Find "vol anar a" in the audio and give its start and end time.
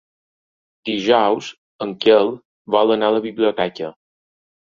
2.77-3.17